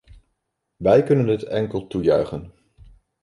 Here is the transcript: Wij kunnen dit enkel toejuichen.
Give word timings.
Wij 0.75 1.03
kunnen 1.03 1.25
dit 1.25 1.43
enkel 1.43 1.87
toejuichen. 1.87 2.53